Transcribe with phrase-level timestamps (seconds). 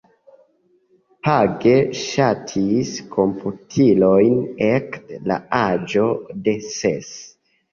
[1.25, 4.35] Page ŝatis komputilojn
[4.71, 6.09] ekde la aĝo
[6.49, 7.17] de ses.